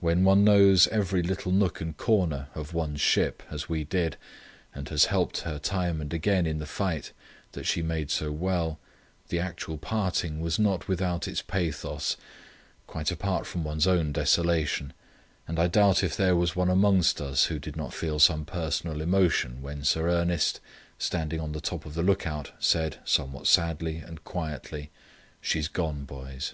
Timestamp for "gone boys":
25.68-26.52